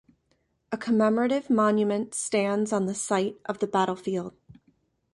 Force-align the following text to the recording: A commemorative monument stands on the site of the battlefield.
A 0.71 0.79
commemorative 0.79 1.47
monument 1.51 2.15
stands 2.15 2.73
on 2.73 2.87
the 2.87 2.95
site 2.95 3.37
of 3.45 3.59
the 3.59 3.67
battlefield. 3.67 4.33